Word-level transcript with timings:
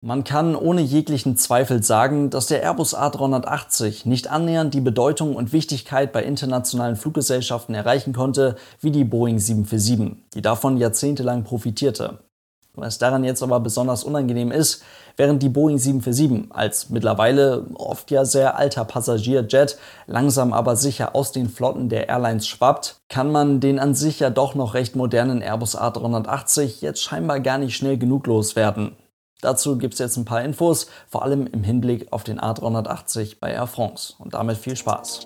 Man 0.00 0.22
kann 0.22 0.54
ohne 0.54 0.80
jeglichen 0.80 1.36
Zweifel 1.36 1.82
sagen, 1.82 2.30
dass 2.30 2.46
der 2.46 2.62
Airbus 2.62 2.96
A380 2.96 4.06
nicht 4.06 4.30
annähernd 4.30 4.72
die 4.72 4.80
Bedeutung 4.80 5.34
und 5.34 5.52
Wichtigkeit 5.52 6.12
bei 6.12 6.22
internationalen 6.22 6.94
Fluggesellschaften 6.94 7.74
erreichen 7.74 8.12
konnte 8.12 8.54
wie 8.80 8.92
die 8.92 9.02
Boeing 9.02 9.40
747, 9.40 10.16
die 10.34 10.42
davon 10.42 10.76
jahrzehntelang 10.76 11.42
profitierte. 11.42 12.20
Was 12.74 12.98
daran 12.98 13.24
jetzt 13.24 13.42
aber 13.42 13.58
besonders 13.58 14.04
unangenehm 14.04 14.52
ist, 14.52 14.84
während 15.16 15.42
die 15.42 15.48
Boeing 15.48 15.78
747 15.78 16.54
als 16.54 16.90
mittlerweile 16.90 17.66
oft 17.74 18.12
ja 18.12 18.24
sehr 18.24 18.56
alter 18.56 18.84
Passagierjet 18.84 19.78
langsam 20.06 20.52
aber 20.52 20.76
sicher 20.76 21.16
aus 21.16 21.32
den 21.32 21.48
Flotten 21.48 21.88
der 21.88 22.08
Airlines 22.08 22.46
schwappt, 22.46 23.00
kann 23.08 23.32
man 23.32 23.58
den 23.58 23.80
an 23.80 23.96
sich 23.96 24.20
ja 24.20 24.30
doch 24.30 24.54
noch 24.54 24.74
recht 24.74 24.94
modernen 24.94 25.42
Airbus 25.42 25.76
A380 25.76 26.82
jetzt 26.82 27.02
scheinbar 27.02 27.40
gar 27.40 27.58
nicht 27.58 27.74
schnell 27.74 27.98
genug 27.98 28.28
loswerden. 28.28 28.92
Dazu 29.40 29.78
gibt 29.78 29.94
es 29.94 30.00
jetzt 30.00 30.16
ein 30.16 30.24
paar 30.24 30.42
Infos, 30.42 30.88
vor 31.08 31.22
allem 31.22 31.46
im 31.46 31.62
Hinblick 31.62 32.12
auf 32.12 32.24
den 32.24 32.40
A380 32.40 33.36
bei 33.38 33.52
Air 33.52 33.68
France. 33.68 34.14
Und 34.18 34.34
damit 34.34 34.56
viel 34.56 34.74
Spaß. 34.74 35.20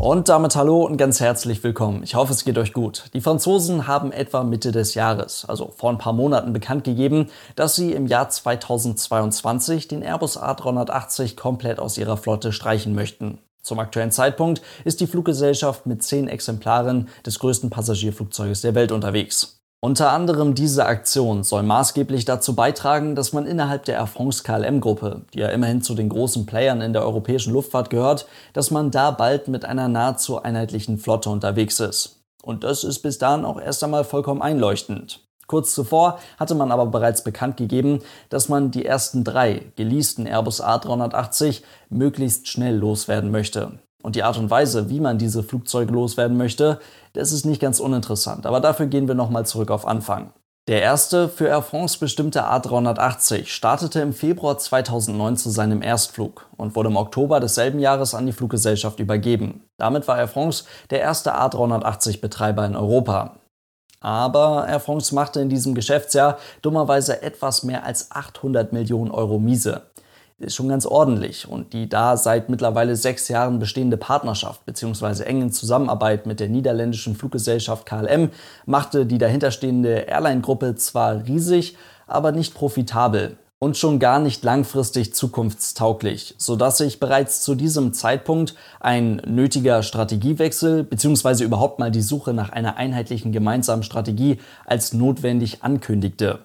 Und 0.00 0.30
damit 0.30 0.56
hallo 0.56 0.84
und 0.86 0.96
ganz 0.96 1.20
herzlich 1.20 1.62
willkommen. 1.62 2.02
Ich 2.02 2.14
hoffe, 2.14 2.32
es 2.32 2.46
geht 2.46 2.56
euch 2.56 2.72
gut. 2.72 3.10
Die 3.12 3.20
Franzosen 3.20 3.86
haben 3.86 4.10
etwa 4.10 4.42
Mitte 4.42 4.72
des 4.72 4.94
Jahres, 4.94 5.44
also 5.46 5.70
vor 5.76 5.90
ein 5.90 5.98
paar 5.98 6.14
Monaten, 6.14 6.54
bekannt 6.54 6.84
gegeben, 6.84 7.28
dass 7.56 7.76
sie 7.76 7.92
im 7.92 8.06
Jahr 8.06 8.30
2022 8.30 9.86
den 9.86 10.02
Airbus 10.02 10.40
A380 10.40 11.36
komplett 11.36 11.78
aus 11.78 11.98
ihrer 11.98 12.16
Flotte 12.16 12.52
streichen 12.52 12.94
möchten. 12.94 13.38
Zum 13.64 13.78
aktuellen 13.78 14.10
Zeitpunkt 14.10 14.60
ist 14.84 15.00
die 15.00 15.06
Fluggesellschaft 15.06 15.86
mit 15.86 16.02
zehn 16.02 16.28
Exemplaren 16.28 17.08
des 17.24 17.38
größten 17.38 17.70
Passagierflugzeuges 17.70 18.60
der 18.60 18.74
Welt 18.74 18.92
unterwegs. 18.92 19.58
Unter 19.80 20.12
anderem 20.12 20.54
diese 20.54 20.84
Aktion 20.86 21.44
soll 21.44 21.62
maßgeblich 21.62 22.26
dazu 22.26 22.54
beitragen, 22.54 23.14
dass 23.14 23.32
man 23.32 23.46
innerhalb 23.46 23.84
der 23.84 23.96
Air 23.96 24.06
France 24.06 24.42
KLM-Gruppe, 24.42 25.22
die 25.32 25.40
ja 25.40 25.48
immerhin 25.48 25.82
zu 25.82 25.94
den 25.94 26.10
großen 26.10 26.46
Playern 26.46 26.82
in 26.82 26.92
der 26.92 27.04
europäischen 27.04 27.52
Luftfahrt 27.52 27.90
gehört, 27.90 28.26
dass 28.52 28.70
man 28.70 28.90
da 28.90 29.10
bald 29.10 29.48
mit 29.48 29.64
einer 29.64 29.88
nahezu 29.88 30.42
einheitlichen 30.42 30.98
Flotte 30.98 31.30
unterwegs 31.30 31.80
ist. 31.80 32.22
Und 32.42 32.64
das 32.64 32.84
ist 32.84 33.00
bis 33.00 33.16
dahin 33.18 33.46
auch 33.46 33.60
erst 33.60 33.82
einmal 33.82 34.04
vollkommen 34.04 34.42
einleuchtend. 34.42 35.20
Kurz 35.46 35.74
zuvor 35.74 36.18
hatte 36.38 36.54
man 36.54 36.72
aber 36.72 36.86
bereits 36.86 37.24
bekannt 37.24 37.56
gegeben, 37.56 38.00
dass 38.28 38.48
man 38.48 38.70
die 38.70 38.84
ersten 38.84 39.24
drei 39.24 39.72
geleasten 39.76 40.26
Airbus 40.26 40.62
A380 40.62 41.62
möglichst 41.90 42.48
schnell 42.48 42.76
loswerden 42.76 43.30
möchte. 43.30 43.78
Und 44.02 44.16
die 44.16 44.22
Art 44.22 44.36
und 44.36 44.50
Weise, 44.50 44.90
wie 44.90 45.00
man 45.00 45.16
diese 45.16 45.42
Flugzeuge 45.42 45.92
loswerden 45.92 46.36
möchte, 46.36 46.78
das 47.14 47.32
ist 47.32 47.46
nicht 47.46 47.60
ganz 47.60 47.80
uninteressant. 47.80 48.44
Aber 48.46 48.60
dafür 48.60 48.86
gehen 48.86 49.08
wir 49.08 49.14
nochmal 49.14 49.46
zurück 49.46 49.70
auf 49.70 49.86
Anfang. 49.86 50.32
Der 50.66 50.80
erste 50.80 51.28
für 51.28 51.46
Air 51.46 51.60
France 51.60 51.98
bestimmte 51.98 52.44
A380 52.44 53.48
startete 53.48 54.00
im 54.00 54.14
Februar 54.14 54.56
2009 54.56 55.36
zu 55.36 55.50
seinem 55.50 55.82
Erstflug 55.82 56.46
und 56.56 56.74
wurde 56.74 56.88
im 56.88 56.96
Oktober 56.96 57.38
desselben 57.38 57.80
Jahres 57.80 58.14
an 58.14 58.24
die 58.24 58.32
Fluggesellschaft 58.32 58.98
übergeben. 58.98 59.62
Damit 59.76 60.08
war 60.08 60.16
Air 60.16 60.28
France 60.28 60.64
der 60.88 61.00
erste 61.00 61.34
A380-Betreiber 61.34 62.64
in 62.64 62.76
Europa. 62.76 63.36
Aber 64.04 64.66
Air 64.68 64.80
France 64.80 65.14
machte 65.14 65.40
in 65.40 65.48
diesem 65.48 65.74
Geschäftsjahr 65.74 66.36
dummerweise 66.60 67.22
etwas 67.22 67.62
mehr 67.62 67.84
als 67.84 68.10
800 68.10 68.70
Millionen 68.70 69.10
Euro 69.10 69.38
miese. 69.38 69.80
Ist 70.38 70.56
schon 70.56 70.68
ganz 70.68 70.84
ordentlich 70.84 71.48
und 71.48 71.72
die 71.72 71.88
da 71.88 72.18
seit 72.18 72.50
mittlerweile 72.50 72.96
sechs 72.96 73.28
Jahren 73.28 73.60
bestehende 73.60 73.96
Partnerschaft 73.96 74.66
bzw. 74.66 75.22
engen 75.22 75.52
Zusammenarbeit 75.52 76.26
mit 76.26 76.38
der 76.38 76.50
niederländischen 76.50 77.16
Fluggesellschaft 77.16 77.86
KLM 77.86 78.28
machte 78.66 79.06
die 79.06 79.16
dahinterstehende 79.16 80.00
Airline-Gruppe 80.00 80.74
zwar 80.74 81.24
riesig, 81.24 81.78
aber 82.06 82.30
nicht 82.30 82.54
profitabel 82.54 83.38
und 83.64 83.78
schon 83.78 83.98
gar 83.98 84.18
nicht 84.20 84.44
langfristig 84.44 85.14
zukunftstauglich, 85.14 86.34
sodass 86.36 86.76
sich 86.76 87.00
bereits 87.00 87.40
zu 87.40 87.54
diesem 87.54 87.94
Zeitpunkt 87.94 88.54
ein 88.78 89.22
nötiger 89.24 89.82
Strategiewechsel 89.82 90.84
bzw. 90.84 91.44
überhaupt 91.44 91.78
mal 91.78 91.90
die 91.90 92.02
Suche 92.02 92.34
nach 92.34 92.50
einer 92.50 92.76
einheitlichen 92.76 93.32
gemeinsamen 93.32 93.82
Strategie 93.82 94.38
als 94.66 94.92
notwendig 94.92 95.62
ankündigte. 95.62 96.40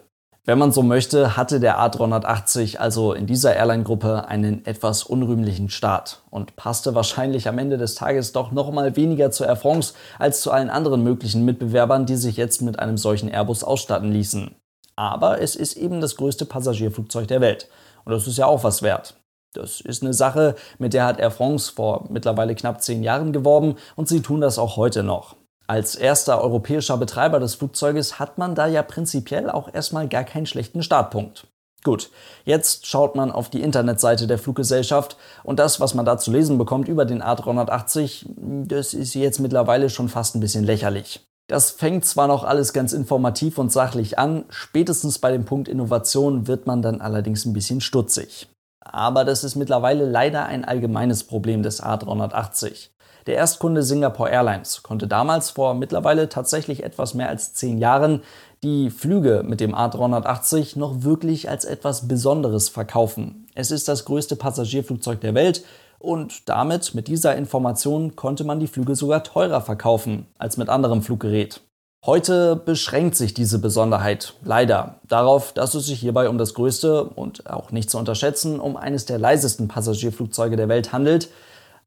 Wenn 0.46 0.60
man 0.60 0.72
so 0.72 0.82
möchte, 0.82 1.36
hatte 1.36 1.60
der 1.60 1.78
A380 1.82 2.78
also 2.78 3.12
in 3.12 3.28
dieser 3.28 3.54
Airline-Gruppe 3.54 4.30
einen 4.30 4.66
etwas 4.66 5.04
unrühmlichen 5.04 5.68
Start 5.68 6.22
und 6.30 6.56
passte 6.56 6.96
wahrscheinlich 6.96 7.50
am 7.50 7.58
Ende 7.58 7.78
des 7.78 7.96
Tages 7.96 8.32
doch 8.32 8.54
noch 8.54 8.72
mal 8.72 8.96
weniger 8.96 9.30
zu 9.30 9.44
Air 9.44 9.58
France 9.58 9.94
als 10.20 10.40
zu 10.40 10.52
allen 10.52 10.70
anderen 10.70 11.04
möglichen 11.04 11.44
Mitbewerbern, 11.44 12.06
die 12.06 12.16
sich 12.16 12.38
jetzt 12.38 12.62
mit 12.62 12.80
einem 12.80 12.98
solchen 12.98 13.28
Airbus 13.28 13.66
ausstatten 13.66 14.10
ließen. 14.10 14.56
Aber 15.00 15.40
es 15.40 15.56
ist 15.56 15.78
eben 15.78 16.02
das 16.02 16.18
größte 16.18 16.44
Passagierflugzeug 16.44 17.26
der 17.26 17.40
Welt. 17.40 17.70
Und 18.04 18.12
das 18.12 18.28
ist 18.28 18.38
ja 18.38 18.48
auch 18.48 18.66
was 18.66 18.82
wert. 18.82 19.16
Das 19.54 19.80
ist 19.80 20.04
eine 20.04 20.14
Sache, 20.14 20.56
mit 20.78 20.94
der 20.94 21.06
hat 21.06 21.22
Air 21.22 21.32
France 21.32 21.72
vor 21.74 22.08
mittlerweile 22.10 22.54
knapp 22.54 22.84
zehn 22.84 23.02
Jahren 23.02 23.32
geworben 23.32 23.78
und 23.96 24.10
sie 24.10 24.22
tun 24.22 24.42
das 24.42 24.60
auch 24.60 24.76
heute 24.76 25.02
noch. 25.02 25.38
Als 25.68 25.96
erster 25.96 26.44
europäischer 26.44 26.98
Betreiber 26.98 27.40
des 27.40 27.56
Flugzeuges 27.56 28.20
hat 28.20 28.38
man 28.38 28.56
da 28.56 28.68
ja 28.68 28.84
prinzipiell 28.84 29.50
auch 29.50 29.74
erstmal 29.74 30.10
gar 30.10 30.26
keinen 30.26 30.46
schlechten 30.46 30.84
Startpunkt. 30.84 31.48
Gut, 31.86 32.12
jetzt 32.44 32.86
schaut 32.86 33.16
man 33.16 33.32
auf 33.32 33.50
die 33.50 33.62
Internetseite 33.62 34.28
der 34.28 34.38
Fluggesellschaft 34.38 35.16
und 35.46 35.60
das, 35.60 35.80
was 35.80 35.94
man 35.94 36.06
da 36.06 36.18
zu 36.18 36.30
lesen 36.30 36.58
bekommt 36.58 36.90
über 36.90 37.06
den 37.06 37.24
A380, 37.24 38.26
das 38.68 38.94
ist 38.94 39.14
jetzt 39.14 39.40
mittlerweile 39.40 39.90
schon 39.90 40.10
fast 40.10 40.36
ein 40.36 40.42
bisschen 40.42 40.66
lächerlich. 40.66 41.22
Das 41.50 41.72
fängt 41.72 42.06
zwar 42.06 42.28
noch 42.28 42.44
alles 42.44 42.74
ganz 42.74 42.94
informativ 42.94 43.58
und 43.58 43.72
sachlich 43.72 44.20
an, 44.20 44.46
spätestens 44.50 45.18
bei 45.18 45.32
dem 45.32 45.46
Punkt 45.46 45.68
Innovation 45.68 46.46
wird 46.46 46.68
man 46.68 46.84
dann 46.84 47.02
allerdings 47.02 47.44
ein 47.44 47.54
bisschen 47.54 47.82
stutzig. 47.82 48.48
Aber 48.80 49.26
das 49.26 49.44
ist 49.44 49.56
mittlerweile 49.56 50.08
leider 50.08 50.46
ein 50.46 50.64
allgemeines 50.64 51.24
Problem 51.24 51.64
des 51.64 51.82
A380. 51.82 52.90
Der 53.26 53.36
Erstkunde 53.36 53.82
Singapore 53.82 54.30
Airlines 54.30 54.84
konnte 54.84 55.08
damals 55.08 55.50
vor 55.50 55.74
mittlerweile 55.74 56.30
tatsächlich 56.30 56.84
etwas 56.84 57.16
mehr 57.16 57.30
als 57.30 57.56
zehn 57.56 57.80
Jahren 57.80 58.22
die 58.62 58.92
Flüge 58.92 59.42
mit 59.44 59.60
dem 59.60 59.74
A380 59.74 60.78
noch 60.78 61.02
wirklich 61.02 61.50
als 61.50 61.66
etwas 61.66 62.08
Besonderes 62.08 62.70
verkaufen. 62.70 63.48
Es 63.56 63.72
ist 63.72 63.88
das 63.88 64.06
größte 64.06 64.36
Passagierflugzeug 64.36 65.20
der 65.22 65.34
Welt 65.34 65.64
und 66.00 66.50
damit, 66.50 66.96
mit 66.96 67.08
dieser 67.08 67.36
Information, 67.36 68.16
konnte 68.16 68.44
man 68.44 68.60
die 68.60 68.68
Flüge 68.68 68.96
sogar 68.96 69.24
teurer 69.24 69.62
verkaufen 69.62 70.26
als 70.38 70.58
mit 70.58 70.70
anderem 70.70 71.02
Fluggerät. 71.02 71.62
Heute 72.06 72.56
beschränkt 72.56 73.18
sich 73.18 73.34
diese 73.34 73.60
Besonderheit 73.60 74.36
leider 74.42 75.02
darauf, 75.06 75.52
dass 75.52 75.76
es 75.76 75.88
sich 75.88 76.00
hierbei 76.00 76.30
um 76.30 76.38
das 76.38 76.54
größte 76.54 77.04
und 77.04 77.50
auch 77.50 77.72
nicht 77.72 77.90
zu 77.90 77.98
unterschätzen 77.98 78.62
um 78.62 78.78
eines 78.78 79.06
der 79.06 79.20
leisesten 79.20 79.68
Passagierflugzeuge 79.68 80.56
der 80.56 80.70
Welt 80.70 80.94
handelt. 80.94 81.30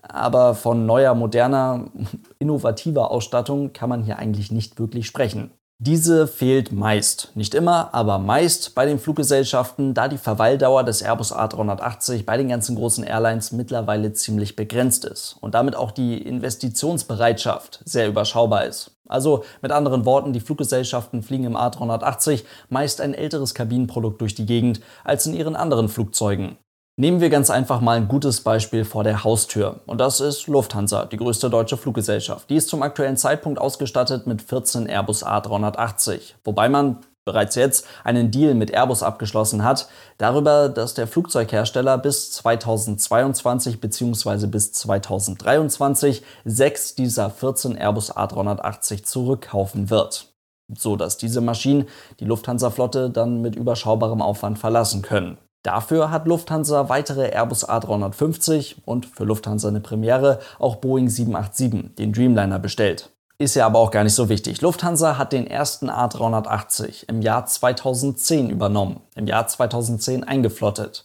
Aber 0.03 0.55
von 0.55 0.85
neuer, 0.85 1.15
moderner, 1.15 1.87
innovativer 2.39 3.11
Ausstattung 3.11 3.73
kann 3.73 3.89
man 3.89 4.03
hier 4.03 4.19
eigentlich 4.19 4.53
nicht 4.53 4.79
wirklich 4.79 5.07
sprechen. 5.07 5.51
Diese 5.85 6.29
fehlt 6.29 6.71
meist, 6.71 7.33
nicht 7.35 7.57
immer, 7.57 7.93
aber 7.93 8.21
meist 8.21 8.77
bei 8.77 8.87
den 8.87 9.01
Fluggesellschaften, 9.01 9.95
da 9.95 10.07
die 10.07 10.17
Verweildauer 10.17 10.85
des 10.85 11.03
Airbus 11.03 11.35
A380 11.35 12.25
bei 12.25 12.37
den 12.37 12.51
ganzen 12.51 12.77
großen 12.77 13.03
Airlines 13.03 13.51
mittlerweile 13.51 14.13
ziemlich 14.13 14.55
begrenzt 14.55 15.05
ist 15.05 15.37
und 15.41 15.57
damit 15.57 15.75
auch 15.75 15.91
die 15.91 16.19
Investitionsbereitschaft 16.19 17.81
sehr 17.85 18.07
überschaubar 18.07 18.65
ist. 18.65 18.93
Also 19.09 19.43
mit 19.61 19.73
anderen 19.73 20.05
Worten, 20.05 20.33
die 20.33 20.39
Fluggesellschaften 20.39 21.25
fliegen 21.25 21.47
im 21.47 21.57
A380 21.57 22.45
meist 22.69 23.01
ein 23.01 23.13
älteres 23.13 23.53
Kabinenprodukt 23.53 24.21
durch 24.21 24.37
die 24.37 24.47
Gegend 24.47 24.81
als 25.03 25.27
in 25.27 25.35
ihren 25.35 25.57
anderen 25.57 25.89
Flugzeugen. 25.89 26.59
Nehmen 27.03 27.21
wir 27.21 27.31
ganz 27.31 27.51
einfach 27.51 27.81
mal 27.81 27.97
ein 27.97 28.07
gutes 28.07 28.43
Beispiel 28.43 28.85
vor 28.85 29.03
der 29.03 29.25
Haustür. 29.25 29.81
Und 29.87 30.01
das 30.01 30.21
ist 30.21 30.47
Lufthansa, 30.47 31.05
die 31.07 31.17
größte 31.17 31.51
deutsche 31.51 31.77
Fluggesellschaft. 31.77 32.49
Die 32.49 32.55
ist 32.55 32.69
zum 32.69 32.81
aktuellen 32.85 33.17
Zeitpunkt 33.17 33.59
ausgestattet 33.59 34.29
mit 34.29 34.41
14 34.41 34.87
Airbus 34.87 35.27
A380. 35.27 36.35
Wobei 36.45 36.69
man 36.69 36.99
bereits 37.25 37.57
jetzt 37.57 37.89
einen 38.05 38.31
Deal 38.31 38.55
mit 38.55 38.71
Airbus 38.71 39.03
abgeschlossen 39.03 39.65
hat, 39.65 39.89
darüber, 40.19 40.69
dass 40.69 40.95
der 40.95 41.09
Flugzeughersteller 41.09 41.99
bis 41.99 42.31
2022 42.35 43.81
bzw. 43.81 44.47
bis 44.47 44.73
2023 44.73 46.23
sechs 46.45 46.95
dieser 46.95 47.31
14 47.31 47.77
Airbus 47.77 48.15
A380 48.15 49.03
zurückkaufen 49.03 49.91
wird. 49.91 50.29
So 50.73 50.95
dass 50.95 51.17
diese 51.17 51.41
Maschinen 51.41 51.89
die 52.21 52.27
Lufthansa-Flotte 52.27 53.11
dann 53.11 53.41
mit 53.41 53.57
überschaubarem 53.57 54.23
Aufwand 54.23 54.61
verlassen 54.61 55.03
können. 55.03 55.37
Dafür 55.63 56.11
hat 56.11 56.27
Lufthansa 56.27 56.89
weitere 56.89 57.29
Airbus 57.29 57.69
A350 57.69 58.77
und 58.85 59.07
für 59.07 59.25
Lufthansa 59.25 59.69
eine 59.69 59.81
Premiere 59.81 60.41
auch 60.59 60.77
Boeing 60.77 61.09
787, 61.09 61.95
den 61.97 62.13
Dreamliner, 62.13 62.59
bestellt. 62.59 63.11
Ist 63.39 63.55
ja 63.55 63.67
aber 63.67 63.79
auch 63.79 63.91
gar 63.91 64.05
nicht 64.05 64.15
so 64.15 64.29
wichtig. 64.29 64.61
Lufthansa 64.61 65.19
hat 65.19 65.33
den 65.33 65.47
ersten 65.47 65.89
A380 65.89 67.09
im 67.09 67.23
Jahr 67.23 67.47
2010 67.47 68.51
übernommen, 68.51 69.01
im 69.15 69.27
Jahr 69.27 69.47
2010 69.47 70.25
eingeflottet. 70.25 71.05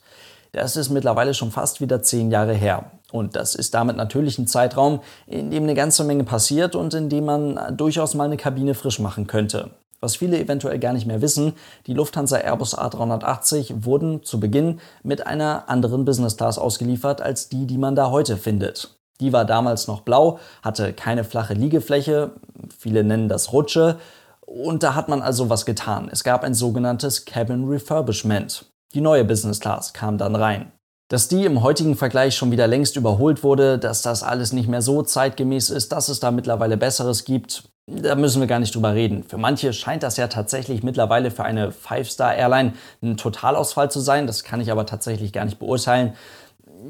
Das 0.54 0.76
ist 0.76 0.90
mittlerweile 0.90 1.34
schon 1.34 1.52
fast 1.52 1.82
wieder 1.82 2.02
zehn 2.02 2.32
Jahre 2.32 2.54
her. 2.54 2.92
Und 3.12 3.36
das 3.36 3.54
ist 3.56 3.74
damit 3.74 3.96
natürlich 3.96 4.38
ein 4.40 4.48
Zeitraum, 4.48 5.02
in 5.28 5.52
dem 5.52 5.64
eine 5.64 5.76
ganze 5.76 6.04
Menge 6.04 6.24
passiert 6.24 6.76
und 6.76 6.94
in 6.94 7.10
dem 7.10 7.26
man 7.26 7.78
durchaus 7.78 8.16
mal 8.16 8.26
eine 8.26 8.38
Kabine 8.38 8.74
frisch 8.74 9.00
machen 9.00 9.28
könnte. 9.28 9.72
Was 10.00 10.16
viele 10.16 10.40
eventuell 10.40 10.78
gar 10.80 10.94
nicht 10.94 11.08
mehr 11.08 11.22
wissen, 11.22 11.54
die 11.88 11.94
Lufthansa 11.94 12.38
Airbus 12.38 12.78
A380 12.78 13.86
wurden 13.86 14.24
zu 14.24 14.40
Beginn 14.40 14.80
mit 15.04 15.26
einer 15.26 15.70
anderen 15.70 16.06
Business 16.06 16.38
Class 16.38 16.60
ausgeliefert 16.60 17.22
als 17.22 17.50
die, 17.50 17.66
die 17.66 17.78
man 17.78 17.96
da 17.96 18.12
heute 18.12 18.38
findet. 18.38 18.98
Die 19.20 19.34
war 19.34 19.46
damals 19.46 19.88
noch 19.88 20.02
blau, 20.02 20.40
hatte 20.62 20.94
keine 20.94 21.24
flache 21.24 21.56
Liegefläche, 21.56 22.32
viele 22.78 23.04
nennen 23.04 23.30
das 23.30 23.52
Rutsche, 23.54 23.98
und 24.46 24.84
da 24.84 24.96
hat 24.96 25.10
man 25.10 25.22
also 25.22 25.50
was 25.50 25.66
getan. 25.66 26.10
Es 26.12 26.24
gab 26.24 26.44
ein 26.44 26.54
sogenanntes 26.54 27.26
Cabin 27.26 27.68
Refurbishment. 27.68 28.66
Die 28.94 29.02
neue 29.02 29.26
Business 29.26 29.60
Class 29.60 29.94
kam 29.94 30.18
dann 30.18 30.36
rein. 30.36 30.72
Dass 31.10 31.28
die 31.28 31.46
im 31.46 31.64
heutigen 31.64 31.96
Vergleich 31.96 32.36
schon 32.36 32.52
wieder 32.52 32.68
längst 32.68 32.96
überholt 32.96 33.44
wurde, 33.44 33.78
dass 33.78 34.02
das 34.02 34.24
alles 34.24 34.54
nicht 34.54 34.70
mehr 34.70 34.82
so 34.82 35.02
zeitgemäß 35.02 35.70
ist, 35.70 35.92
dass 35.92 36.10
es 36.10 36.20
da 36.20 36.32
mittlerweile 36.32 36.78
Besseres 36.78 37.26
gibt, 37.26 37.64
da 37.88 38.16
müssen 38.16 38.42
wir 38.42 38.48
gar 38.48 38.60
nicht 38.60 38.76
drüber 38.76 38.94
reden. 38.94 39.24
Für 39.24 39.38
manche 39.38 39.72
scheint 39.72 40.04
das 40.04 40.18
ja 40.18 40.28
tatsächlich 40.28 40.84
mittlerweile 40.84 41.32
für 41.32 41.46
eine 41.46 41.72
Five-Star-Airline 41.72 42.74
ein 43.02 43.16
Totalausfall 43.16 43.90
zu 43.90 44.02
sein. 44.02 44.28
Das 44.28 44.44
kann 44.44 44.60
ich 44.60 44.72
aber 44.72 44.86
tatsächlich 44.86 45.32
gar 45.32 45.46
nicht 45.46 45.58
beurteilen. 45.58 46.14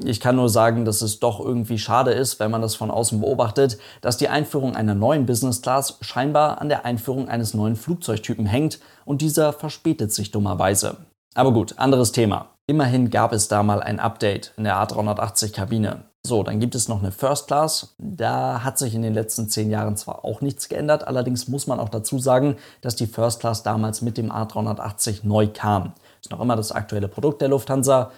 Ich 0.04 0.20
kann 0.20 0.36
nur 0.36 0.48
sagen, 0.48 0.84
dass 0.84 1.00
es 1.00 1.20
doch 1.20 1.40
irgendwie 1.40 1.78
schade 1.78 2.10
ist, 2.10 2.40
wenn 2.40 2.50
man 2.50 2.62
das 2.62 2.74
von 2.74 2.90
außen 2.90 3.20
beobachtet, 3.20 3.78
dass 4.00 4.16
die 4.16 4.28
Einführung 4.28 4.76
einer 4.76 4.94
neuen 4.94 5.24
Business 5.24 5.62
Class 5.62 5.98
scheinbar 6.00 6.60
an 6.60 6.68
der 6.68 6.84
Einführung 6.84 7.28
eines 7.28 7.54
neuen 7.54 7.76
Flugzeugtypen 7.76 8.44
hängt 8.44 8.80
und 9.04 9.22
dieser 9.22 9.52
verspätet 9.52 10.12
sich 10.12 10.30
dummerweise. 10.30 10.96
Aber 11.34 11.52
gut, 11.52 11.78
anderes 11.78 12.12
Thema. 12.12 12.50
Immerhin 12.66 13.08
gab 13.08 13.32
es 13.32 13.48
da 13.48 13.62
mal 13.62 13.82
ein 13.82 14.00
Update 14.00 14.52
in 14.56 14.64
der 14.64 14.76
A380-Kabine. 14.76 16.07
So, 16.26 16.42
dann 16.42 16.60
gibt 16.60 16.74
es 16.74 16.88
noch 16.88 16.98
eine 16.98 17.12
First 17.12 17.46
Class. 17.46 17.94
Da 17.98 18.64
hat 18.64 18.76
sich 18.76 18.94
in 18.94 19.02
den 19.02 19.14
letzten 19.14 19.48
zehn 19.48 19.70
Jahren 19.70 19.96
zwar 19.96 20.24
auch 20.24 20.40
nichts 20.40 20.68
geändert, 20.68 21.06
allerdings 21.06 21.48
muss 21.48 21.66
man 21.66 21.80
auch 21.80 21.88
dazu 21.88 22.18
sagen, 22.18 22.56
dass 22.80 22.96
die 22.96 23.06
First 23.06 23.40
Class 23.40 23.62
damals 23.62 24.02
mit 24.02 24.18
dem 24.18 24.30
A380 24.30 25.20
neu 25.22 25.48
kam. 25.48 25.94
Ist 26.20 26.30
noch 26.30 26.40
immer 26.40 26.56
das 26.56 26.72
aktuelle 26.72 27.08
Produkt 27.08 27.40
der 27.40 27.48
Lufthansa 27.48 28.10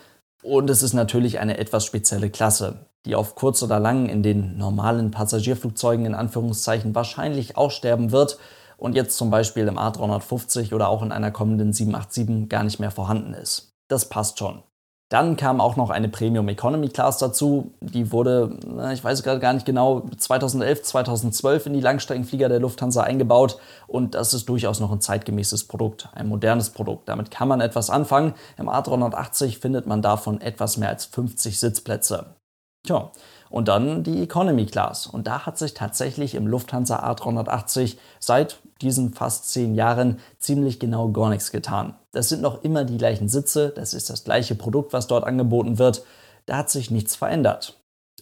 und 0.43 0.71
es 0.71 0.83
ist 0.83 0.95
natürlich 0.95 1.39
eine 1.39 1.59
etwas 1.59 1.85
spezielle 1.85 2.31
Klasse, 2.31 2.87
die 3.05 3.15
auf 3.15 3.35
kurz 3.35 3.63
oder 3.63 3.79
lang 3.79 4.09
in 4.09 4.23
den 4.23 4.57
normalen 4.57 5.11
Passagierflugzeugen 5.11 6.07
in 6.07 6.15
Anführungszeichen 6.15 6.95
wahrscheinlich 6.95 7.59
aussterben 7.59 8.11
wird 8.11 8.39
und 8.79 8.97
jetzt 8.97 9.19
zum 9.19 9.31
Beispiel 9.31 9.69
im 9.69 9.79
A350 9.79 10.75
oder 10.75 10.89
auch 10.89 11.03
in 11.03 11.13
einer 11.13 11.31
kommenden 11.31 11.75
787 11.75 12.49
gar 12.49 12.65
nicht 12.65 12.81
mehr 12.81 12.91
vorhanden 12.91 13.35
ist. 13.35 13.75
Das 13.89 14.09
passt 14.09 14.39
schon. 14.39 14.63
Dann 15.11 15.37
kam 15.37 15.61
auch 15.61 15.75
noch 15.75 15.91
eine 15.91 16.09
Premium 16.09 16.49
Economy 16.49 16.89
Class 16.89 17.19
dazu. 17.19 17.73
Die 17.81 18.13
wurde, 18.13 18.57
ich 18.93 19.03
weiß 19.03 19.25
gerade 19.25 19.41
gar 19.41 19.53
nicht 19.53 19.67
genau, 19.67 20.09
2011, 20.17 20.85
2012 20.85 21.67
in 21.67 21.73
die 21.73 21.81
Langstreckenflieger 21.81 22.49
der 22.49 22.61
Lufthansa 22.61 23.03
eingebaut. 23.03 23.59
Und 23.89 24.15
das 24.15 24.35
ist 24.35 24.49
durchaus 24.49 24.79
noch 24.79 24.93
ein 24.93 25.01
zeitgemäßes 25.01 25.65
Produkt, 25.65 26.09
ein 26.15 26.29
modernes 26.29 26.71
Produkt. 26.71 27.09
Damit 27.09 27.33
kann 27.33 27.49
man 27.49 27.61
etwas 27.61 27.91
anfangen. 27.91 28.35
Im 28.57 28.69
A380 28.69 29.59
findet 29.59 29.89
man 29.89 30.01
davon 30.01 30.41
etwas 30.41 30.77
mehr 30.77 30.91
als 30.91 31.07
50 31.07 31.59
Sitzplätze. 31.59 32.37
Tja, 32.87 33.11
und 33.51 33.69
dann 33.69 34.03
die 34.05 34.23
Economy 34.23 34.65
Class. 34.65 35.07
Und 35.07 35.27
da 35.27 35.45
hat 35.45 35.59
sich 35.59 35.75
tatsächlich 35.75 36.35
im 36.35 36.47
Lufthansa 36.47 37.05
A380 37.13 37.97
seit 38.19 38.61
diesen 38.81 39.13
fast 39.13 39.51
zehn 39.51 39.75
Jahren 39.75 40.21
ziemlich 40.39 40.79
genau 40.79 41.11
gar 41.11 41.29
nichts 41.29 41.51
getan. 41.51 41.95
Das 42.13 42.29
sind 42.29 42.41
noch 42.41 42.63
immer 42.63 42.85
die 42.85 42.97
gleichen 42.97 43.29
Sitze, 43.29 43.71
das 43.71 43.93
ist 43.93 44.09
das 44.09 44.25
gleiche 44.25 44.55
Produkt, 44.55 44.93
was 44.93 45.09
dort 45.09 45.25
angeboten 45.25 45.79
wird. 45.79 46.05
Da 46.47 46.57
hat 46.57 46.71
sich 46.71 46.91
nichts 46.91 47.17
verändert. 47.17 47.77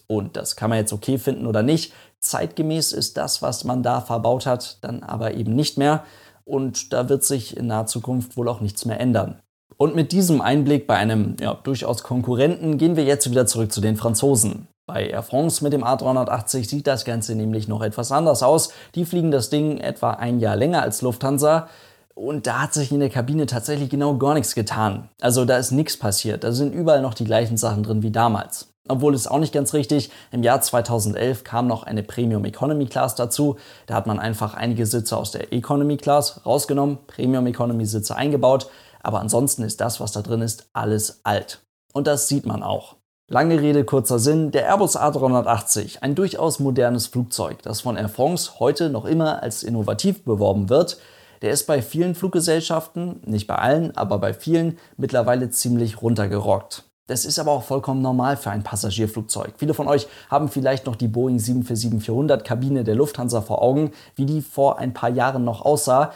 Und 0.07 0.35
das 0.35 0.55
kann 0.55 0.71
man 0.71 0.79
jetzt 0.79 0.91
okay 0.91 1.19
finden 1.19 1.45
oder 1.45 1.61
nicht. 1.61 1.93
Zeitgemäß 2.19 2.91
ist 2.91 3.15
das, 3.15 3.41
was 3.41 3.63
man 3.63 3.83
da 3.83 4.01
verbaut 4.01 4.45
hat, 4.45 4.79
dann 4.81 5.03
aber 5.03 5.35
eben 5.35 5.55
nicht 5.55 5.77
mehr. 5.77 6.03
Und 6.43 6.91
da 6.91 7.07
wird 7.07 7.23
sich 7.23 7.55
in 7.55 7.67
naher 7.67 7.85
Zukunft 7.85 8.35
wohl 8.35 8.49
auch 8.49 8.59
nichts 8.59 8.85
mehr 8.85 8.99
ändern. 8.99 9.39
Und 9.77 9.95
mit 9.95 10.11
diesem 10.11 10.41
Einblick 10.41 10.87
bei 10.87 10.95
einem 10.95 11.35
ja, 11.39 11.53
durchaus 11.53 12.03
Konkurrenten 12.03 12.77
gehen 12.77 12.95
wir 12.95 13.05
jetzt 13.05 13.29
wieder 13.29 13.45
zurück 13.45 13.71
zu 13.71 13.79
den 13.79 13.95
Franzosen. 13.95 14.67
Bei 14.91 15.05
Air 15.07 15.21
France 15.21 15.63
mit 15.63 15.71
dem 15.71 15.83
A380 15.83 16.67
sieht 16.67 16.87
das 16.87 17.05
Ganze 17.05 17.35
nämlich 17.35 17.67
noch 17.67 17.83
etwas 17.83 18.11
anders 18.11 18.41
aus. 18.41 18.73
Die 18.95 19.05
fliegen 19.05 19.29
das 19.29 19.51
Ding 19.51 19.77
etwa 19.77 20.09
ein 20.09 20.39
Jahr 20.39 20.55
länger 20.55 20.81
als 20.81 21.03
Lufthansa. 21.03 21.67
Und 22.15 22.47
da 22.47 22.63
hat 22.63 22.73
sich 22.73 22.91
in 22.91 22.99
der 22.99 23.11
Kabine 23.11 23.45
tatsächlich 23.45 23.91
genau 23.91 24.17
gar 24.17 24.33
nichts 24.33 24.55
getan. 24.55 25.07
Also 25.21 25.45
da 25.45 25.57
ist 25.57 25.69
nichts 25.69 25.95
passiert. 25.95 26.43
Da 26.43 26.53
sind 26.53 26.73
überall 26.73 27.03
noch 27.03 27.13
die 27.13 27.23
gleichen 27.23 27.55
Sachen 27.55 27.83
drin 27.83 28.01
wie 28.01 28.09
damals. 28.09 28.73
Obwohl 28.87 29.13
es 29.13 29.27
auch 29.27 29.37
nicht 29.37 29.53
ganz 29.53 29.75
richtig, 29.75 30.09
im 30.31 30.41
Jahr 30.41 30.59
2011 30.59 31.43
kam 31.43 31.67
noch 31.67 31.83
eine 31.83 32.01
Premium 32.01 32.43
Economy 32.43 32.87
Class 32.87 33.13
dazu. 33.13 33.57
Da 33.85 33.93
hat 33.93 34.07
man 34.07 34.17
einfach 34.17 34.55
einige 34.55 34.87
Sitze 34.87 35.15
aus 35.17 35.29
der 35.29 35.53
Economy 35.53 35.97
Class 35.97 36.41
rausgenommen, 36.47 36.97
Premium 37.05 37.45
Economy 37.45 37.85
Sitze 37.85 38.15
eingebaut. 38.15 38.71
Aber 39.03 39.19
ansonsten 39.19 39.61
ist 39.61 39.81
das, 39.81 39.99
was 39.99 40.13
da 40.13 40.23
drin 40.23 40.41
ist, 40.41 40.67
alles 40.73 41.21
alt. 41.25 41.61
Und 41.93 42.07
das 42.07 42.27
sieht 42.27 42.47
man 42.47 42.63
auch. 42.63 42.95
Lange 43.31 43.61
Rede, 43.61 43.83
kurzer 43.83 44.17
Sinn, 44.17 44.49
der 44.49 44.65
Airbus 44.65 44.97
A380, 44.97 46.01
ein 46.01 46.15
durchaus 46.15 46.59
modernes 46.59 47.05
Flugzeug, 47.05 47.61
das 47.61 47.81
von 47.81 47.95
Air 47.95 48.09
France 48.09 48.53
heute 48.59 48.89
noch 48.89 49.05
immer 49.05 49.43
als 49.43 49.61
innovativ 49.61 50.23
beworben 50.23 50.67
wird, 50.67 50.97
der 51.43 51.51
ist 51.51 51.67
bei 51.67 51.83
vielen 51.83 52.15
Fluggesellschaften, 52.15 53.21
nicht 53.27 53.45
bei 53.45 53.53
allen, 53.53 53.95
aber 53.95 54.17
bei 54.17 54.33
vielen 54.33 54.79
mittlerweile 54.97 55.51
ziemlich 55.51 56.01
runtergerockt. 56.01 56.85
Das 57.05 57.23
ist 57.23 57.37
aber 57.37 57.51
auch 57.51 57.61
vollkommen 57.61 58.01
normal 58.01 58.35
für 58.35 58.49
ein 58.49 58.63
Passagierflugzeug. 58.63 59.53
Viele 59.57 59.75
von 59.75 59.87
euch 59.87 60.07
haben 60.31 60.49
vielleicht 60.49 60.87
noch 60.87 60.95
die 60.95 61.07
Boeing 61.07 61.37
747-400 61.37 62.37
Kabine 62.41 62.83
der 62.83 62.95
Lufthansa 62.95 63.41
vor 63.41 63.61
Augen, 63.61 63.91
wie 64.15 64.25
die 64.25 64.41
vor 64.41 64.79
ein 64.79 64.95
paar 64.95 65.09
Jahren 65.09 65.43
noch 65.43 65.63
aussah. 65.63 66.13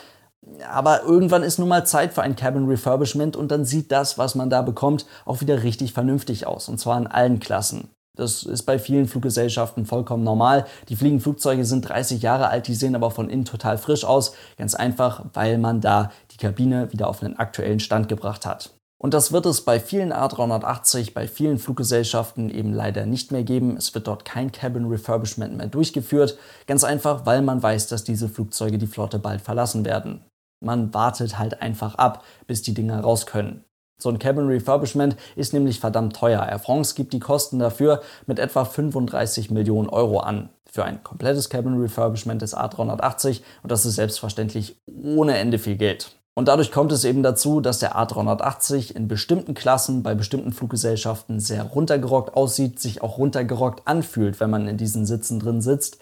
Aber 0.69 1.03
irgendwann 1.03 1.43
ist 1.43 1.59
nun 1.59 1.69
mal 1.69 1.85
Zeit 1.85 2.13
für 2.13 2.21
ein 2.21 2.35
Cabin 2.35 2.67
Refurbishment 2.67 3.35
und 3.35 3.51
dann 3.51 3.65
sieht 3.65 3.91
das, 3.91 4.17
was 4.17 4.35
man 4.35 4.49
da 4.49 4.61
bekommt, 4.61 5.05
auch 5.25 5.41
wieder 5.41 5.63
richtig 5.63 5.93
vernünftig 5.93 6.47
aus. 6.47 6.69
Und 6.69 6.79
zwar 6.79 6.97
in 6.97 7.07
allen 7.07 7.39
Klassen. 7.39 7.89
Das 8.15 8.43
ist 8.43 8.63
bei 8.63 8.77
vielen 8.77 9.07
Fluggesellschaften 9.07 9.87
vollkommen 9.87 10.23
normal. 10.23 10.67
Die 10.89 10.95
Fliegenflugzeuge 10.95 11.65
sind 11.65 11.89
30 11.89 12.21
Jahre 12.21 12.49
alt, 12.49 12.67
die 12.67 12.75
sehen 12.75 12.95
aber 12.95 13.09
von 13.09 13.27
innen 13.27 13.45
total 13.45 13.79
frisch 13.79 14.05
aus. 14.05 14.33
Ganz 14.55 14.75
einfach, 14.75 15.25
weil 15.33 15.57
man 15.57 15.81
da 15.81 16.11
die 16.31 16.37
Kabine 16.37 16.91
wieder 16.93 17.07
auf 17.07 17.23
einen 17.23 17.37
aktuellen 17.37 17.79
Stand 17.79 18.09
gebracht 18.09 18.45
hat. 18.45 18.71
Und 19.03 19.13
das 19.13 19.31
wird 19.31 19.47
es 19.47 19.61
bei 19.61 19.79
vielen 19.79 20.13
A380, 20.13 21.13
bei 21.13 21.27
vielen 21.27 21.57
Fluggesellschaften 21.57 22.49
eben 22.49 22.71
leider 22.71 23.05
nicht 23.05 23.31
mehr 23.31 23.43
geben. 23.43 23.75
Es 23.75 23.93
wird 23.95 24.07
dort 24.07 24.25
kein 24.25 24.51
Cabin 24.51 24.85
Refurbishment 24.85 25.57
mehr 25.57 25.67
durchgeführt. 25.67 26.37
Ganz 26.67 26.83
einfach, 26.83 27.25
weil 27.25 27.41
man 27.41 27.61
weiß, 27.61 27.87
dass 27.87 28.03
diese 28.03 28.29
Flugzeuge 28.29 28.77
die 28.77 28.87
Flotte 28.87 29.19
bald 29.19 29.41
verlassen 29.41 29.83
werden. 29.85 30.23
Man 30.63 30.93
wartet 30.93 31.37
halt 31.37 31.61
einfach 31.61 31.95
ab, 31.95 32.23
bis 32.47 32.61
die 32.61 32.73
Dinger 32.73 33.01
raus 33.01 33.25
können. 33.25 33.63
So 33.97 34.09
ein 34.09 34.19
Cabin 34.19 34.47
Refurbishment 34.47 35.15
ist 35.35 35.53
nämlich 35.53 35.79
verdammt 35.79 36.15
teuer. 36.15 36.45
Air 36.45 36.59
France 36.59 36.95
gibt 36.95 37.13
die 37.13 37.19
Kosten 37.19 37.59
dafür 37.59 38.01
mit 38.25 38.39
etwa 38.39 38.65
35 38.65 39.51
Millionen 39.51 39.87
Euro 39.87 40.19
an. 40.19 40.49
Für 40.69 40.83
ein 40.83 41.03
komplettes 41.03 41.49
Cabin 41.49 41.79
Refurbishment 41.79 42.41
des 42.41 42.57
A380 42.57 43.41
und 43.61 43.71
das 43.71 43.85
ist 43.85 43.95
selbstverständlich 43.95 44.75
ohne 44.87 45.37
Ende 45.37 45.59
viel 45.59 45.77
Geld. 45.77 46.11
Und 46.35 46.47
dadurch 46.47 46.71
kommt 46.71 46.91
es 46.91 47.05
eben 47.05 47.21
dazu, 47.21 47.61
dass 47.61 47.77
der 47.77 47.95
A380 47.95 48.95
in 48.95 49.07
bestimmten 49.07 49.53
Klassen 49.53 50.01
bei 50.01 50.15
bestimmten 50.15 50.51
Fluggesellschaften 50.51 51.39
sehr 51.39 51.63
runtergerockt 51.63 52.35
aussieht, 52.35 52.79
sich 52.79 53.03
auch 53.03 53.19
runtergerockt 53.19 53.87
anfühlt, 53.87 54.39
wenn 54.39 54.49
man 54.49 54.67
in 54.67 54.77
diesen 54.77 55.05
Sitzen 55.05 55.39
drin 55.39 55.61
sitzt. 55.61 55.99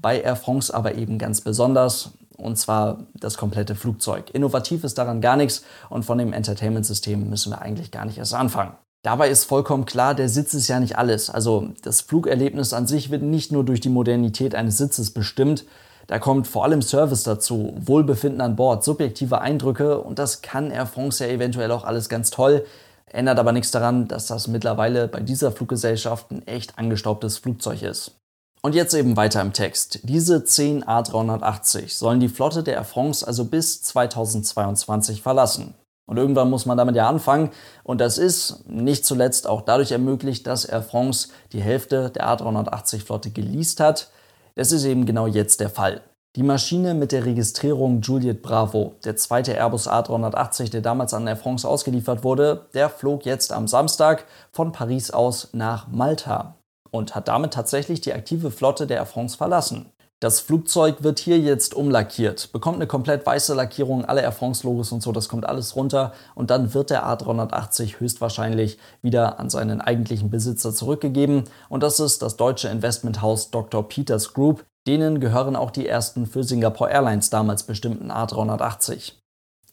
Bei 0.00 0.20
Air 0.20 0.36
France 0.36 0.72
aber 0.72 0.94
eben 0.94 1.18
ganz 1.18 1.40
besonders 1.40 2.12
und 2.36 2.56
zwar 2.56 3.06
das 3.14 3.36
komplette 3.36 3.74
Flugzeug. 3.74 4.30
Innovativ 4.32 4.84
ist 4.84 4.98
daran 4.98 5.20
gar 5.20 5.36
nichts 5.36 5.64
und 5.90 6.04
von 6.04 6.18
dem 6.18 6.32
Entertainment-System 6.32 7.28
müssen 7.28 7.52
wir 7.52 7.62
eigentlich 7.62 7.90
gar 7.90 8.04
nicht 8.04 8.18
erst 8.18 8.34
anfangen. 8.34 8.72
Dabei 9.02 9.30
ist 9.30 9.44
vollkommen 9.44 9.84
klar, 9.84 10.14
der 10.14 10.28
Sitz 10.28 10.54
ist 10.54 10.68
ja 10.68 10.78
nicht 10.78 10.96
alles. 10.96 11.28
Also 11.28 11.70
das 11.82 12.02
Flugerlebnis 12.02 12.72
an 12.72 12.86
sich 12.86 13.10
wird 13.10 13.22
nicht 13.22 13.50
nur 13.50 13.64
durch 13.64 13.80
die 13.80 13.88
Modernität 13.88 14.54
eines 14.54 14.78
Sitzes 14.78 15.10
bestimmt, 15.10 15.64
da 16.06 16.18
kommt 16.18 16.46
vor 16.46 16.64
allem 16.64 16.82
Service 16.82 17.22
dazu, 17.22 17.74
Wohlbefinden 17.78 18.40
an 18.40 18.56
Bord, 18.56 18.84
subjektive 18.84 19.40
Eindrücke 19.40 19.98
und 20.00 20.18
das 20.18 20.42
kann 20.42 20.70
Air 20.70 20.86
France 20.86 21.24
ja 21.24 21.32
eventuell 21.32 21.70
auch 21.70 21.84
alles 21.84 22.08
ganz 22.08 22.30
toll. 22.30 22.64
Ändert 23.06 23.38
aber 23.38 23.52
nichts 23.52 23.70
daran, 23.70 24.08
dass 24.08 24.26
das 24.26 24.48
mittlerweile 24.48 25.06
bei 25.06 25.20
dieser 25.20 25.52
Fluggesellschaft 25.52 26.30
ein 26.30 26.46
echt 26.46 26.78
angestaubtes 26.78 27.38
Flugzeug 27.38 27.82
ist. 27.82 28.21
Und 28.64 28.76
jetzt 28.76 28.94
eben 28.94 29.16
weiter 29.16 29.40
im 29.40 29.52
Text. 29.52 29.98
Diese 30.04 30.44
10 30.44 30.84
A380 30.84 31.98
sollen 31.98 32.20
die 32.20 32.28
Flotte 32.28 32.62
der 32.62 32.74
Air 32.74 32.84
France 32.84 33.26
also 33.26 33.44
bis 33.44 33.82
2022 33.82 35.20
verlassen. 35.20 35.74
Und 36.06 36.16
irgendwann 36.16 36.48
muss 36.48 36.64
man 36.64 36.78
damit 36.78 36.94
ja 36.94 37.08
anfangen. 37.08 37.50
Und 37.82 38.00
das 38.00 38.18
ist 38.18 38.68
nicht 38.68 39.04
zuletzt 39.04 39.48
auch 39.48 39.62
dadurch 39.62 39.90
ermöglicht, 39.90 40.46
dass 40.46 40.64
Air 40.64 40.82
France 40.82 41.28
die 41.52 41.60
Hälfte 41.60 42.10
der 42.10 42.28
A380-Flotte 42.28 43.30
geleast 43.30 43.80
hat. 43.80 44.10
Das 44.54 44.70
ist 44.70 44.84
eben 44.84 45.06
genau 45.06 45.26
jetzt 45.26 45.58
der 45.58 45.70
Fall. 45.70 46.00
Die 46.36 46.44
Maschine 46.44 46.94
mit 46.94 47.10
der 47.10 47.24
Registrierung 47.24 48.00
Juliet 48.00 48.42
Bravo, 48.42 48.94
der 49.04 49.16
zweite 49.16 49.54
Airbus 49.54 49.88
A380, 49.88 50.70
der 50.70 50.82
damals 50.82 51.14
an 51.14 51.26
Air 51.26 51.36
France 51.36 51.66
ausgeliefert 51.66 52.22
wurde, 52.22 52.66
der 52.74 52.88
flog 52.90 53.24
jetzt 53.24 53.52
am 53.52 53.66
Samstag 53.66 54.24
von 54.52 54.70
Paris 54.70 55.10
aus 55.10 55.48
nach 55.52 55.88
Malta 55.88 56.54
und 56.92 57.16
hat 57.16 57.26
damit 57.26 57.52
tatsächlich 57.52 58.00
die 58.00 58.12
aktive 58.12 58.52
Flotte 58.52 58.86
der 58.86 58.98
Air 58.98 59.06
France 59.06 59.36
verlassen. 59.36 59.90
Das 60.20 60.38
Flugzeug 60.38 61.02
wird 61.02 61.18
hier 61.18 61.40
jetzt 61.40 61.74
umlackiert, 61.74 62.52
bekommt 62.52 62.76
eine 62.76 62.86
komplett 62.86 63.26
weiße 63.26 63.54
Lackierung, 63.54 64.04
alle 64.04 64.22
Air 64.22 64.30
France-Logos 64.30 64.92
und 64.92 65.02
so, 65.02 65.10
das 65.10 65.28
kommt 65.28 65.44
alles 65.44 65.74
runter 65.74 66.12
und 66.36 66.50
dann 66.50 66.74
wird 66.74 66.90
der 66.90 67.04
A380 67.04 67.98
höchstwahrscheinlich 67.98 68.78
wieder 69.00 69.40
an 69.40 69.50
seinen 69.50 69.80
eigentlichen 69.80 70.30
Besitzer 70.30 70.72
zurückgegeben 70.72 71.42
und 71.68 71.82
das 71.82 71.98
ist 71.98 72.22
das 72.22 72.36
deutsche 72.36 72.68
Investmenthaus 72.68 73.50
Dr. 73.50 73.88
Peters 73.88 74.32
Group. 74.32 74.64
Denen 74.86 75.18
gehören 75.18 75.56
auch 75.56 75.72
die 75.72 75.88
ersten 75.88 76.26
für 76.26 76.44
Singapore 76.44 76.90
Airlines 76.90 77.30
damals 77.30 77.64
bestimmten 77.64 78.12
A380. 78.12 79.14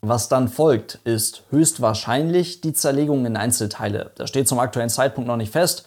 Was 0.01 0.29
dann 0.29 0.47
folgt, 0.47 0.99
ist 1.03 1.43
höchstwahrscheinlich 1.51 2.61
die 2.61 2.73
Zerlegung 2.73 3.27
in 3.27 3.38
Einzelteile. 3.38 4.11
Das 4.15 4.29
steht 4.29 4.47
zum 4.47 4.57
aktuellen 4.57 4.89
Zeitpunkt 4.89 5.27
noch 5.27 5.38
nicht 5.38 5.51
fest 5.51 5.85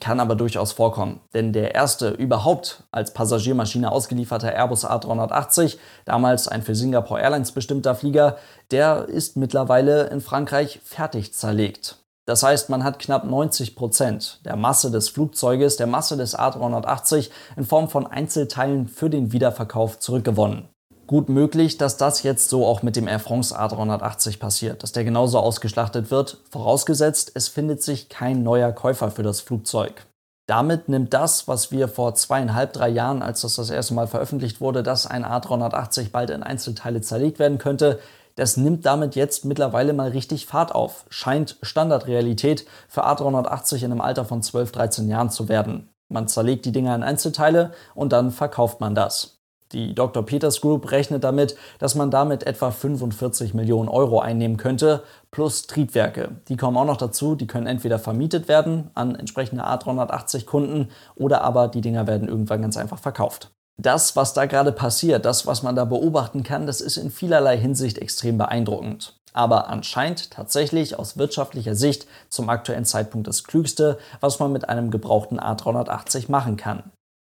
kann 0.00 0.20
aber 0.20 0.34
durchaus 0.34 0.72
vorkommen. 0.72 1.20
Denn 1.34 1.52
der 1.52 1.74
erste 1.74 2.10
überhaupt 2.10 2.84
als 2.90 3.12
Passagiermaschine 3.12 3.90
ausgelieferte 3.90 4.52
Airbus 4.52 4.84
A380, 4.84 5.78
damals 6.04 6.48
ein 6.48 6.62
für 6.62 6.74
Singapore 6.74 7.20
Airlines 7.20 7.52
bestimmter 7.52 7.94
Flieger, 7.94 8.36
der 8.70 9.08
ist 9.08 9.36
mittlerweile 9.36 10.08
in 10.08 10.20
Frankreich 10.20 10.80
fertig 10.82 11.34
zerlegt. 11.34 11.96
Das 12.26 12.42
heißt, 12.42 12.70
man 12.70 12.84
hat 12.84 12.98
knapp 12.98 13.24
90 13.24 13.74
Prozent 13.74 14.40
der 14.44 14.56
Masse 14.56 14.90
des 14.90 15.08
Flugzeuges, 15.08 15.76
der 15.76 15.86
Masse 15.86 16.16
des 16.16 16.38
A380 16.38 17.30
in 17.56 17.64
Form 17.64 17.88
von 17.88 18.06
Einzelteilen 18.06 18.86
für 18.86 19.10
den 19.10 19.32
Wiederverkauf 19.32 19.98
zurückgewonnen 19.98 20.68
gut 21.10 21.28
möglich, 21.28 21.76
dass 21.76 21.96
das 21.96 22.22
jetzt 22.22 22.50
so 22.50 22.64
auch 22.64 22.84
mit 22.84 22.94
dem 22.94 23.08
Air 23.08 23.18
France 23.18 23.58
A380 23.58 24.38
passiert, 24.38 24.84
dass 24.84 24.92
der 24.92 25.02
genauso 25.02 25.40
ausgeschlachtet 25.40 26.12
wird, 26.12 26.38
vorausgesetzt, 26.52 27.32
es 27.34 27.48
findet 27.48 27.82
sich 27.82 28.08
kein 28.08 28.44
neuer 28.44 28.70
Käufer 28.70 29.10
für 29.10 29.24
das 29.24 29.40
Flugzeug. 29.40 30.06
Damit 30.46 30.88
nimmt 30.88 31.12
das, 31.12 31.48
was 31.48 31.72
wir 31.72 31.88
vor 31.88 32.14
zweieinhalb, 32.14 32.72
drei 32.74 32.88
Jahren, 32.88 33.22
als 33.22 33.40
das 33.40 33.56
das 33.56 33.70
erste 33.70 33.92
Mal 33.92 34.06
veröffentlicht 34.06 34.60
wurde, 34.60 34.84
dass 34.84 35.08
ein 35.08 35.24
A380 35.24 36.12
bald 36.12 36.30
in 36.30 36.44
Einzelteile 36.44 37.00
zerlegt 37.00 37.40
werden 37.40 37.58
könnte, 37.58 37.98
das 38.36 38.56
nimmt 38.56 38.86
damit 38.86 39.16
jetzt 39.16 39.44
mittlerweile 39.44 39.94
mal 39.94 40.10
richtig 40.10 40.46
Fahrt 40.46 40.72
auf. 40.72 41.06
Scheint 41.08 41.56
Standardrealität 41.60 42.66
für 42.86 43.04
A380 43.04 43.78
in 43.78 43.84
einem 43.86 44.00
Alter 44.00 44.24
von 44.24 44.44
12, 44.44 44.70
13 44.70 45.08
Jahren 45.08 45.30
zu 45.30 45.48
werden. 45.48 45.88
Man 46.08 46.28
zerlegt 46.28 46.66
die 46.66 46.72
Dinger 46.72 46.94
in 46.94 47.02
Einzelteile 47.02 47.72
und 47.96 48.12
dann 48.12 48.30
verkauft 48.30 48.78
man 48.80 48.94
das. 48.94 49.39
Die 49.72 49.94
Dr. 49.94 50.26
Peters 50.26 50.60
Group 50.60 50.90
rechnet 50.90 51.22
damit, 51.22 51.56
dass 51.78 51.94
man 51.94 52.10
damit 52.10 52.44
etwa 52.44 52.72
45 52.72 53.54
Millionen 53.54 53.88
Euro 53.88 54.18
einnehmen 54.18 54.56
könnte, 54.56 55.04
plus 55.30 55.66
Triebwerke. 55.68 56.36
Die 56.48 56.56
kommen 56.56 56.76
auch 56.76 56.84
noch 56.84 56.96
dazu, 56.96 57.36
die 57.36 57.46
können 57.46 57.68
entweder 57.68 58.00
vermietet 58.00 58.48
werden 58.48 58.90
an 58.94 59.14
entsprechende 59.14 59.64
A380 59.64 60.44
Kunden 60.44 60.88
oder 61.14 61.42
aber 61.42 61.68
die 61.68 61.82
Dinger 61.82 62.08
werden 62.08 62.28
irgendwann 62.28 62.62
ganz 62.62 62.76
einfach 62.76 62.98
verkauft. 62.98 63.52
Das, 63.80 64.16
was 64.16 64.34
da 64.34 64.44
gerade 64.44 64.72
passiert, 64.72 65.24
das, 65.24 65.46
was 65.46 65.62
man 65.62 65.76
da 65.76 65.84
beobachten 65.84 66.42
kann, 66.42 66.66
das 66.66 66.80
ist 66.80 66.96
in 66.96 67.10
vielerlei 67.10 67.56
Hinsicht 67.56 67.96
extrem 67.98 68.36
beeindruckend. 68.36 69.16
Aber 69.32 69.68
anscheinend 69.68 70.32
tatsächlich 70.32 70.98
aus 70.98 71.16
wirtschaftlicher 71.16 71.74
Sicht 71.74 72.06
zum 72.28 72.48
aktuellen 72.50 72.84
Zeitpunkt 72.84 73.28
das 73.28 73.44
Klügste, 73.44 73.98
was 74.20 74.40
man 74.40 74.52
mit 74.52 74.68
einem 74.68 74.90
gebrauchten 74.90 75.38
A380 75.38 76.30
machen 76.30 76.56
kann. 76.56 76.82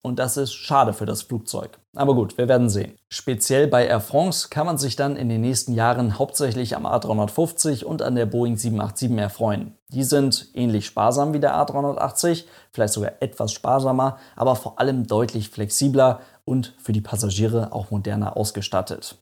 Und 0.03 0.19
das 0.19 0.39
ist 0.39 0.55
schade 0.55 0.95
für 0.95 1.05
das 1.05 1.23
Flugzeug. 1.23 1.79
Aber 1.95 2.15
gut, 2.15 2.39
wir 2.39 2.49
werden 2.49 2.71
sehen. 2.71 2.97
Speziell 3.11 3.67
bei 3.67 3.87
Air 3.87 4.01
France 4.01 4.49
kann 4.49 4.65
man 4.65 4.79
sich 4.79 4.97
dann 4.97 5.15
in 5.17 5.29
den 5.29 5.43
nächsten 5.43 5.75
Jahren 5.75 6.19
hauptsächlich 6.19 6.75
am 6.75 6.87
A350 6.87 7.85
und 7.85 8.01
an 8.01 8.15
der 8.15 8.25
Boeing 8.25 8.57
787 8.57 9.19
erfreuen. 9.19 9.77
Die 9.89 10.05
sind 10.05 10.49
ähnlich 10.55 10.87
sparsam 10.87 11.35
wie 11.35 11.41
der 11.41 11.55
A380, 11.55 12.45
vielleicht 12.73 12.95
sogar 12.95 13.13
etwas 13.21 13.53
sparsamer, 13.53 14.19
aber 14.37 14.57
vor 14.57 14.79
allem 14.81 15.07
deutlich 15.07 15.51
flexibler 15.51 16.21
und 16.47 16.75
für 16.79 16.93
die 16.93 17.03
Passagiere 17.03 17.73
auch 17.73 17.91
moderner 17.91 18.39
ausgestattet. 18.39 19.19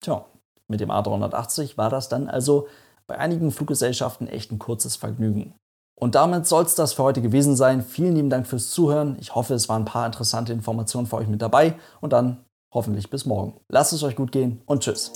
Tja, 0.00 0.24
mit 0.68 0.80
dem 0.80 0.90
A380 0.90 1.76
war 1.76 1.90
das 1.90 2.08
dann 2.08 2.28
also 2.28 2.66
bei 3.06 3.18
einigen 3.18 3.50
Fluggesellschaften 3.50 4.28
echt 4.28 4.50
ein 4.50 4.58
kurzes 4.58 4.96
Vergnügen. 4.96 5.54
Und 5.96 6.14
damit 6.14 6.46
soll 6.46 6.64
es 6.64 6.74
das 6.74 6.92
für 6.92 7.02
heute 7.02 7.22
gewesen 7.22 7.56
sein. 7.56 7.82
Vielen 7.82 8.16
lieben 8.16 8.30
Dank 8.30 8.46
fürs 8.46 8.70
Zuhören. 8.70 9.16
Ich 9.20 9.34
hoffe, 9.34 9.54
es 9.54 9.68
waren 9.68 9.82
ein 9.82 9.86
paar 9.86 10.06
interessante 10.06 10.52
Informationen 10.52 11.06
für 11.06 11.16
euch 11.16 11.28
mit 11.28 11.40
dabei 11.40 11.74
und 12.00 12.12
dann 12.12 12.44
hoffentlich 12.72 13.10
bis 13.10 13.24
morgen. 13.24 13.54
Lasst 13.68 13.92
es 13.92 14.02
euch 14.02 14.16
gut 14.16 14.32
gehen 14.32 14.62
und 14.66 14.82
tschüss. 14.82 15.12